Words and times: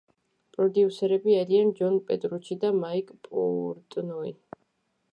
პროდიუსერები 0.53 1.35
არიან 1.41 1.69
ჯონ 1.81 1.99
პეტრუჩი 2.09 2.59
და 2.65 2.75
მაიკ 2.81 3.15
პორტნოი. 3.29 4.39